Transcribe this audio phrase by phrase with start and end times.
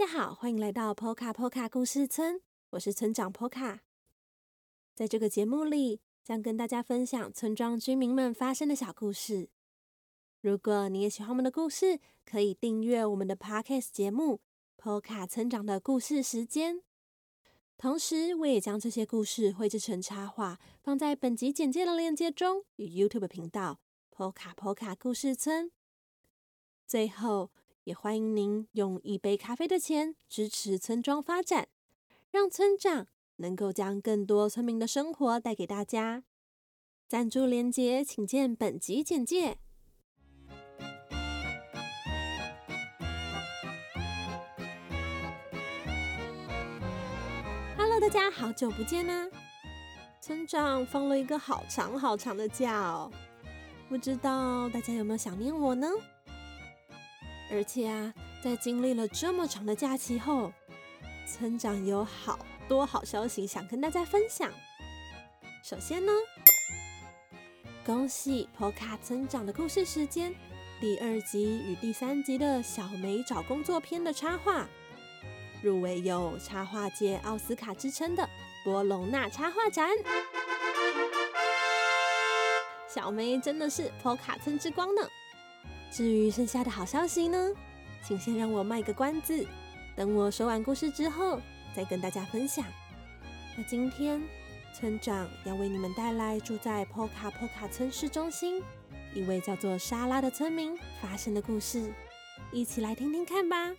[0.00, 2.40] 大家好，欢迎来到 Poka Poka 故事村，
[2.70, 3.80] 我是村长 Poka。
[4.94, 9.50] 在这个节目里，将跟大家分享村庄居民们发生的小故事。
[10.40, 14.40] 如果你也喜欢我们的故事，可以订阅我们的 Podcast 节目
[14.82, 16.76] 《Poka 村长的故事时间》。
[17.76, 23.78] 同时，我也将这些故事绘制成插画，放在本集简介的链接中与 YouTube 频道
[24.10, 25.70] Poka Poka 故事村。
[26.86, 27.50] 最后，
[27.90, 31.66] 也欢迎您用一杯咖啡的钱支持村庄发展，
[32.30, 36.22] 让村长能够将更多村民的生活带给大家。
[37.08, 39.58] 赞助链接请见本集简介。
[47.76, 49.28] Hello，大家好久不见啦！
[50.20, 53.10] 村长放了一个好长好长的假哦，
[53.88, 55.88] 不知道大家有没有想念我呢？
[57.52, 60.52] 而且啊，在经历了这么长的假期后，
[61.26, 64.52] 村长有好多好消息想跟大家分享。
[65.62, 66.12] 首先呢，
[67.84, 70.34] 恭喜 Poka 村长的故事时间
[70.80, 74.66] 第二集与第三集的小梅找工作篇的插画
[75.62, 78.26] 入围有插画界奥斯卡之称的
[78.64, 79.90] 波隆纳插画展。
[82.88, 85.02] 小梅真的是 Poka 村之光呢。
[85.90, 87.50] 至于剩下的好消息呢，
[88.02, 89.44] 请先让我卖个关子，
[89.96, 91.40] 等我说完故事之后
[91.74, 92.64] 再跟大家分享。
[93.56, 94.22] 那今天
[94.72, 98.62] 村长要为你们带来住在 Poka Poka 村市中心
[99.14, 101.92] 一位叫做莎拉的村民发生的故事，
[102.52, 103.74] 一起来听听看吧。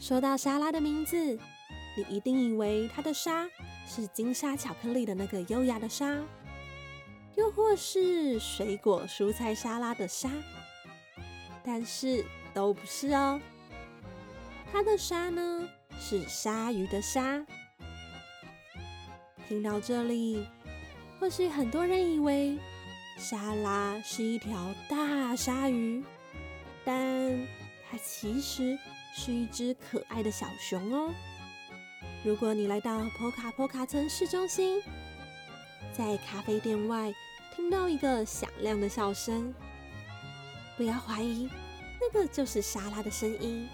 [0.00, 1.38] 说到莎拉的名字。
[1.94, 3.48] 你一定以为它的沙
[3.86, 6.18] 是金沙巧克力的那个优雅的沙，
[7.36, 10.30] 又或是水果蔬菜沙拉的沙，
[11.62, 13.40] 但是都不是哦。
[14.72, 17.44] 它的沙呢是鲨鱼的沙。
[19.46, 20.46] 听到这里，
[21.20, 22.58] 或许很多人以为
[23.18, 26.02] 沙拉是一条大鲨鱼，
[26.86, 27.46] 但
[27.90, 28.78] 它其实
[29.14, 31.12] 是一只可爱的小熊哦。
[32.24, 34.80] 如果你来到 Poka Poka 村市中心，
[35.92, 37.12] 在咖啡店外
[37.56, 39.52] 听到一个响亮的笑声，
[40.76, 41.50] 不要怀疑，
[42.00, 43.68] 那个就是莎拉的声音。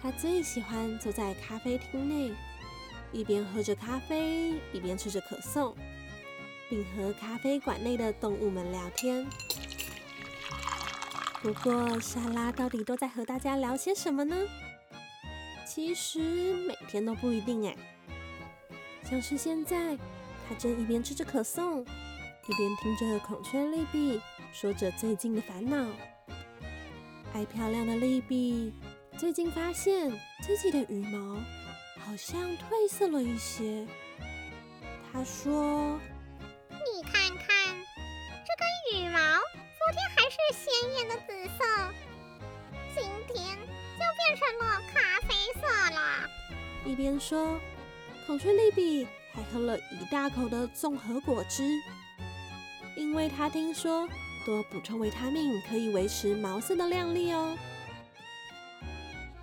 [0.00, 2.32] 她最喜欢坐在咖啡厅内，
[3.10, 5.74] 一边喝着咖啡，一边吃着可颂，
[6.70, 9.26] 并和咖啡馆内的动物们聊天。
[11.42, 14.36] 不过，莎拉到底都在和大家聊些什么呢？
[15.74, 16.18] 其实
[16.66, 17.74] 每天都不一定哎，
[19.04, 19.96] 像是现在，
[20.46, 24.20] 他正一边吃着可颂，一边听着孔雀丽比
[24.52, 25.90] 说着最近的烦恼。
[27.32, 28.74] 爱漂亮的丽比
[29.16, 30.10] 最近发现
[30.42, 31.36] 自己的羽毛
[32.00, 33.86] 好像褪色了一些。
[35.10, 35.98] 他说
[36.68, 37.48] ：“你看看，
[38.44, 41.64] 这根羽毛昨天还是鲜艳的紫色，
[42.94, 45.00] 今天就变成了卡。”
[46.84, 47.58] 一边说，
[48.26, 51.62] 孔雀丽比还喝了一大口的综合果汁，
[52.96, 54.08] 因为他听说
[54.44, 57.56] 多补充维他命可以维持毛色的亮丽哦。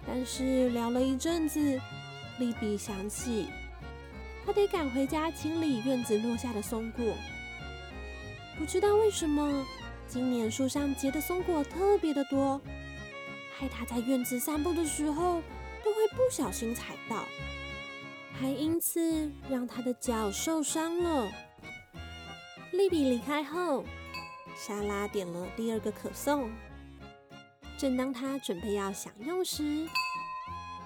[0.05, 1.79] 但是聊了一阵子，
[2.39, 3.47] 丽比想起
[4.45, 7.15] 他得赶回家清理院子落下的松果。
[8.57, 9.65] 不知道为什么，
[10.07, 12.59] 今年树上结的松果特别的多，
[13.57, 15.41] 害他在院子散步的时候。
[16.19, 17.23] 不小心踩到，
[18.33, 21.31] 还因此让他的脚受伤了。
[22.73, 23.85] 利比离开后，
[24.53, 26.51] 莎拉点了第二个可颂。
[27.77, 29.87] 正当他准备要享用时，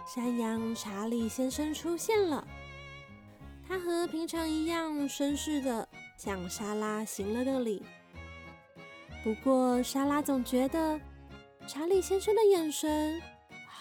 [0.05, 2.47] 山羊查理先生出现了。
[3.67, 7.81] 他和平常一样绅士的向莎拉行了个礼。
[9.23, 10.99] 不过，莎拉总觉得
[11.67, 13.19] 查理先生的眼神。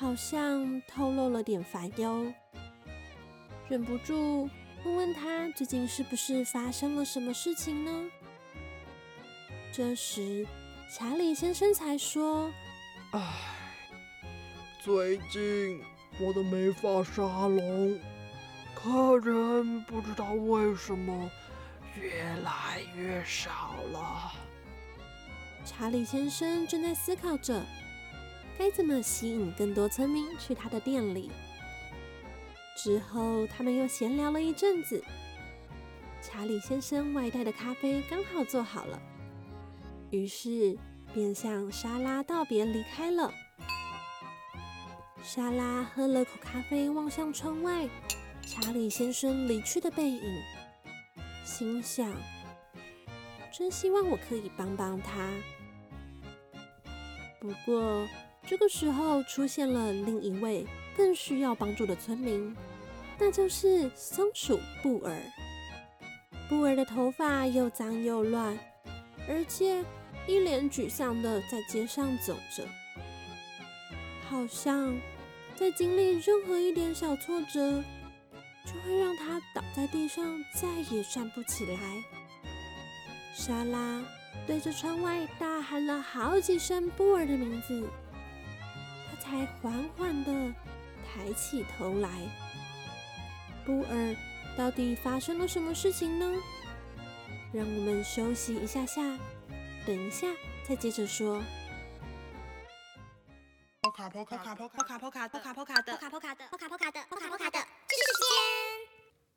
[0.03, 2.27] 好像透露了点烦忧，
[3.69, 4.51] 忍不住
[4.85, 8.11] 问问他最近是不是发生了什么事情呢？
[9.73, 10.45] 这时，
[10.93, 12.51] 查理先生才说
[13.15, 13.21] ：“唉，
[14.81, 15.81] 最近
[16.19, 17.97] 我的美发沙龙
[18.75, 21.31] 客人不知道为什么
[21.95, 24.33] 越来越少了。”
[25.65, 27.65] 查理先生正在思考着。
[28.59, 31.31] 该怎么吸引更多村民去他的店里？
[32.77, 35.03] 之后，他们又闲聊了一阵子。
[36.21, 39.01] 查理先生外带的咖啡刚好做好了，
[40.11, 40.79] 于是
[41.13, 43.33] 便向莎拉道别离开了。
[45.23, 47.89] 莎拉喝了口咖啡，望向窗外，
[48.43, 50.43] 查理先生离去的背影，
[51.45, 52.13] 心想：
[53.53, 55.29] 真希望我可以帮帮他。
[57.41, 58.07] 不过
[58.47, 60.67] 这个时候出现了另一位
[60.97, 62.55] 更需要帮助的村民，
[63.19, 65.17] 那就是松鼠布尔。
[66.49, 68.59] 布尔的头发又脏又乱，
[69.29, 69.85] 而且
[70.27, 72.67] 一脸沮丧的在街上走着，
[74.29, 74.95] 好像。
[75.55, 77.85] 在经历任何一点小挫折，
[78.65, 80.25] 就会让他倒在地上，
[80.55, 81.79] 再也站不起来。
[83.33, 84.03] 莎拉
[84.45, 87.87] 对着窗外大喊了好几声布尔的名字，
[89.33, 90.55] 才缓缓地
[91.03, 92.11] 抬起头来。
[93.65, 94.17] 布尔，
[94.59, 96.39] 到底发生了什么事情呢？
[97.51, 99.01] 让我们休息一下下，
[99.87, 100.27] 等一下
[100.69, 101.43] 再接着说。
[103.97, 107.59] 卡波卡卡波卡卡波卡波卡波卡的波卡波卡的波卡波卡的波卡波卡的
[107.89, 108.37] 知识时间，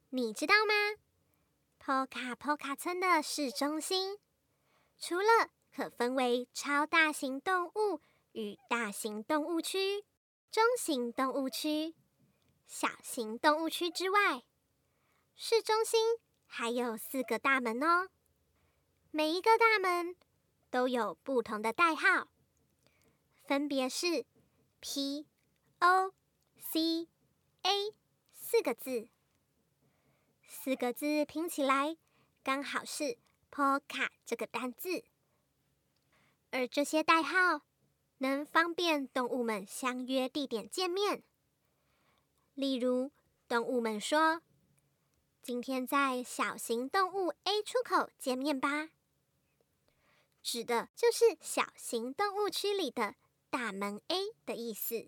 [0.09, 0.73] 你知道吗？
[1.77, 4.17] 波卡波卡村的市中心，
[4.99, 8.01] 除了可分为超大型动物
[8.35, 10.03] 与大型动物区、
[10.51, 11.95] 中型动物区、
[12.67, 14.43] 小型动物区之外，
[15.35, 18.09] 市中心还有四个大门哦。
[19.09, 20.15] 每一个大门
[20.69, 22.27] 都有不同的代号，
[23.47, 24.25] 分别是。
[24.87, 25.25] P
[25.79, 26.13] O
[26.59, 27.07] C
[27.63, 27.95] A
[28.35, 29.09] 四个字，
[30.47, 31.97] 四个字拼起来
[32.43, 33.17] 刚好是
[33.49, 35.03] “Poka” 这个单字。
[36.51, 37.64] 而这些代号
[38.25, 41.23] 能方便动物们相约地点见面。
[42.55, 43.11] 例如，
[43.47, 44.41] 动物们说
[45.43, 48.89] ：“今天在小型动物 A 出口见面吧。”
[50.41, 53.15] 指的就是小型动物区里的。
[53.47, 55.07] 大门 A 的意思。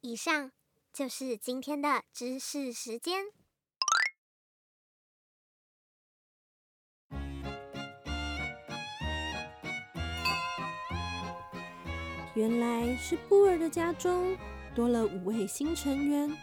[0.00, 0.50] 以上
[0.92, 3.26] 就是今天的知识时间。
[12.34, 14.36] 原来是布尔的家中
[14.74, 16.36] 多了五位新成员，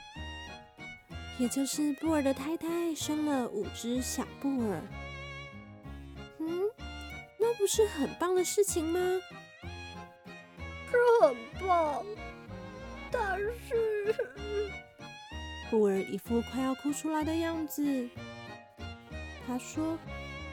[1.37, 4.81] 也就是布尔的太太生了五只小布尔。
[6.39, 6.61] 嗯，
[7.37, 8.99] 那不是很棒的事情吗？
[10.89, 12.05] 是很棒，
[13.11, 14.15] 但是
[15.69, 18.09] 布尔一副快要哭出来的样子。
[19.45, 19.97] 他说：“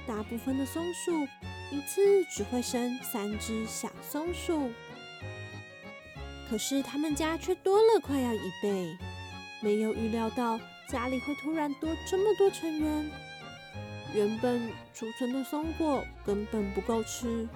[0.07, 1.13] 大部分的松鼠
[1.71, 4.71] 一次只会生三只小松鼠，
[6.49, 8.97] 可是他们家却多了快要一倍。
[9.61, 10.59] 没有预料到
[10.89, 13.11] 家里会突然多这么多成员。
[14.15, 17.49] 原本储存的松果根本不够吃。”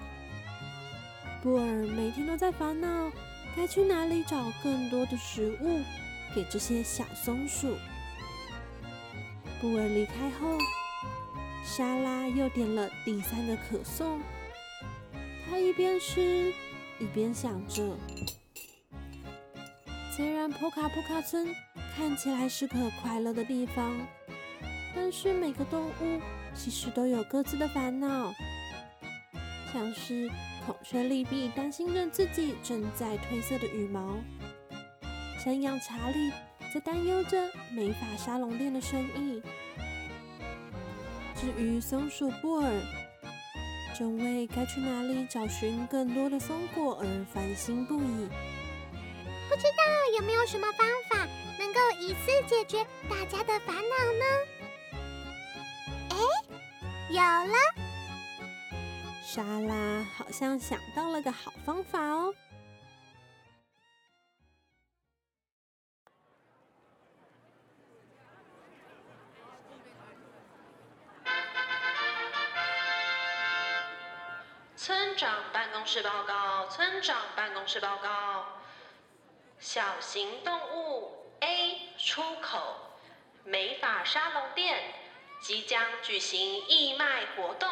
[1.41, 3.11] 布尔每天都在烦恼，
[3.55, 5.81] 该去哪里找更多的食物
[6.33, 7.75] 给这些小松鼠。
[9.59, 10.57] 布尔离开后，
[11.65, 14.21] 莎拉又点了第三个可颂。
[15.49, 16.53] 她一边吃
[16.99, 17.97] 一边想着：
[20.15, 21.47] 虽然普卡普卡村
[21.95, 23.91] 看起来是个快乐的地方，
[24.95, 26.21] 但是每个动物
[26.53, 28.31] 其实都有各自的烦恼，
[29.73, 30.29] 像是……
[30.65, 34.15] 孔雀利比担心着自己正在褪色的羽毛，
[35.37, 36.31] 山羊查理
[36.71, 39.41] 则担忧着美发沙龙店的生意。
[41.35, 42.71] 至于松鼠布尔，
[43.97, 48.29] 正为该去哪里找寻更多的松果而烦心不已。
[49.49, 49.83] 不知道
[50.15, 51.27] 有没有什么方法
[51.57, 53.81] 能够一次解决大家的烦恼
[54.19, 54.25] 呢？
[56.11, 56.17] 哎，
[57.09, 57.55] 有了！
[59.23, 62.31] 莎拉好像想到了个好方法哦！
[74.75, 78.45] 村长办公室报告，村长办公室报告。
[79.65, 82.75] 小型动物 A 出口
[83.45, 84.93] 美发沙龙店
[85.39, 87.69] 即将举行义卖活动。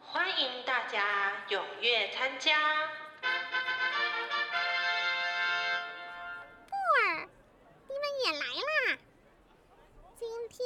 [0.00, 2.88] 欢迎大家踊跃参加。
[6.66, 7.28] 布尔，
[7.86, 8.98] 你们也来啦！
[10.18, 10.58] 今天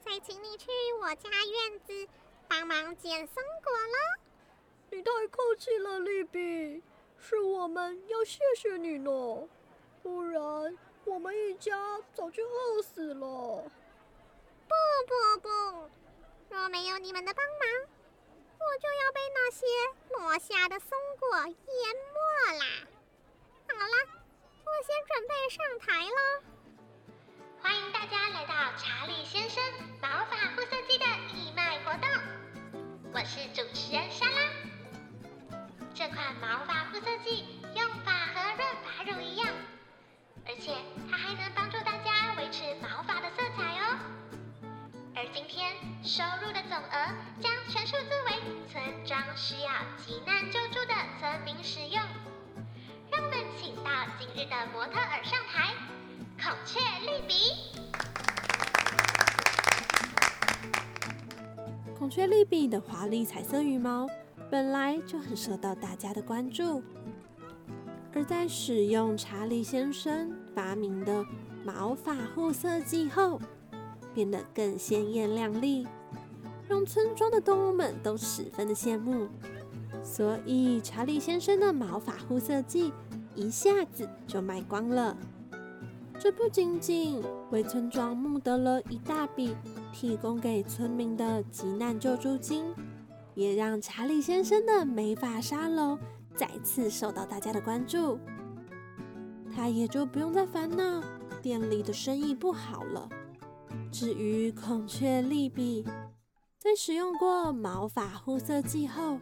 [0.00, 0.66] 再请你去
[1.00, 2.08] 我家院子
[2.48, 4.18] 帮忙捡松果了。
[4.90, 6.82] 你太客气了，利比，
[7.26, 9.48] 是我们要谢谢你呢，
[10.02, 10.42] 不然
[11.06, 13.64] 我们一家早就饿死了。
[14.68, 14.74] 不
[15.06, 15.48] 不不，
[16.50, 17.88] 若没有你们的帮忙，
[18.58, 19.66] 我就要被那些
[20.10, 22.66] 落下的松果淹没啦！
[23.68, 23.96] 好了，
[24.66, 26.44] 我先准备上台了。
[27.62, 29.64] 欢迎大家来到查理先生
[30.02, 32.06] 毛发护色剂的义卖活动，
[33.14, 34.63] 我是主持人莎拉。
[35.96, 37.44] 这款毛发护色剂
[37.76, 39.46] 用法和润发乳一样，
[40.44, 40.74] 而且
[41.08, 43.96] 它还能帮助大家维持毛发的色彩哦。
[45.14, 45.72] 而今天
[46.02, 48.32] 收入的总额将全数作为
[48.68, 49.70] 村庄需要
[50.04, 52.02] 急难救助的村民使用。
[53.12, 55.74] 让我们请到今日的模特儿上台。
[56.42, 57.70] 孔雀丽比，
[61.96, 64.08] 孔雀丽比的华丽彩色羽毛
[64.50, 66.82] 本来就很受到大家的关注，
[68.14, 71.24] 而在使用查理先生发明的
[71.64, 73.40] 毛发护色剂后，
[74.14, 75.86] 变得更鲜艳亮丽，
[76.68, 79.28] 让村庄的动物们都十分的羡慕。
[80.04, 82.92] 所以，查理先生的毛发护色剂
[83.34, 85.16] 一下子就卖光了。
[86.18, 89.56] 这不仅仅为村庄募得了一大笔
[89.92, 92.64] 提供给村民的急难救助金，
[93.34, 95.98] 也让查理先生的美发沙龙
[96.36, 98.18] 再次受到大家的关注。
[99.54, 101.02] 他也就不用再烦恼
[101.40, 103.08] 店里的生意不好了。
[103.92, 105.84] 至于孔雀丽比，
[106.58, 109.18] 在使用过毛发护色剂后，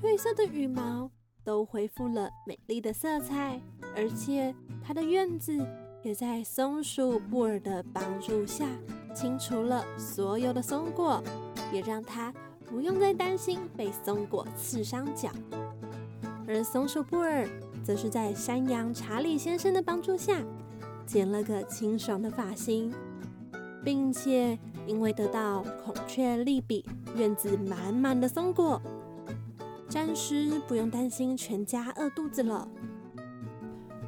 [0.00, 1.10] 褪色的羽毛
[1.42, 3.60] 都恢复了美丽的色彩，
[3.94, 5.56] 而且它的院子。
[6.02, 8.64] 也在松鼠布尔的帮助下，
[9.12, 11.20] 清除了所有的松果，
[11.72, 12.32] 也让它
[12.68, 15.30] 不用再担心被松果刺伤脚。
[16.48, 17.48] 而松鼠布尔
[17.82, 20.40] 则是在山羊查理先生的帮助下，
[21.04, 22.92] 剪了个清爽的发型，
[23.84, 26.84] 并且因为得到孔雀利比
[27.16, 28.80] 院子满满的松果，
[29.88, 32.68] 暂时不用担心全家饿肚子了。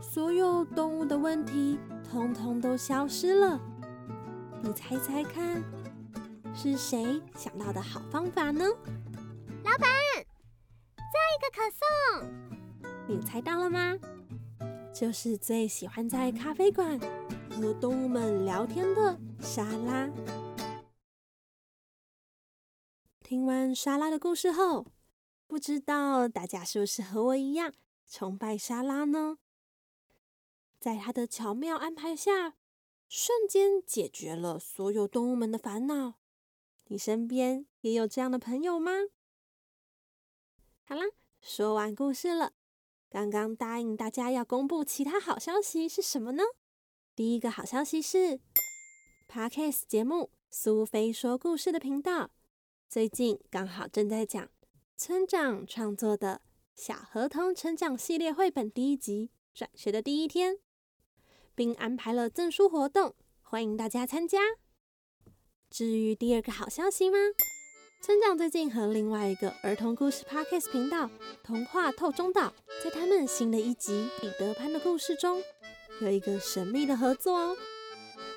[0.01, 3.61] 所有动物的问题通通都消失了，
[4.63, 5.63] 你猜猜看，
[6.55, 8.65] 是谁想到的好方法呢？
[9.65, 9.89] 老板，
[10.97, 11.87] 再一个可颂。
[13.09, 13.97] 你猜到了吗？
[14.93, 16.99] 就是最喜欢在咖啡馆
[17.51, 20.11] 和动物们聊天的莎拉。
[23.23, 24.87] 听完莎拉的故事后，
[25.47, 27.73] 不知道大家是不是和我一样
[28.11, 29.39] 崇拜莎拉呢？
[30.81, 32.55] 在他的巧妙安排下，
[33.09, 36.15] 瞬间解决了所有动物们的烦恼。
[36.91, 38.93] 你身边也有这样的朋友吗？
[40.85, 41.05] 好啦，
[41.41, 42.53] 说完故事了。
[43.11, 46.43] 刚刚答应大家要公布其他好消息是什么呢？
[47.15, 48.41] 第一个好消息是
[49.29, 52.31] ，Podcast 节目苏菲说故事的频道
[52.89, 54.49] 最近刚好正在讲
[54.97, 56.41] 村长创作的
[56.75, 60.55] 小河童成长系列绘本第一集《转学的第一天》。
[61.55, 64.39] 并安排了赠书活动，欢迎大家参加。
[65.71, 67.17] 至于第二个好消息吗？
[68.03, 71.07] 村长最近和另外一个儿童故事 podcast 频道
[71.45, 72.49] 《童话透中岛》
[72.83, 75.43] 在他们新的一集《彼得潘的故事》中
[76.01, 77.57] 有一个神秘的合作哦。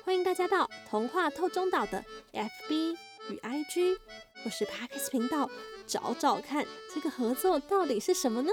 [0.04, 2.96] 欢迎大家到《童话透中岛》的 FB
[3.30, 3.96] 与 IG
[4.44, 5.50] 或是 podcast 频道
[5.86, 8.50] 找找看，这个合作到底是什么呢？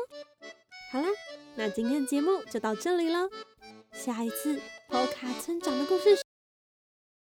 [0.91, 1.07] 好啦，
[1.55, 3.29] 那今天的节目就到这里了。
[3.91, 6.17] 下一次，波卡村长的故事。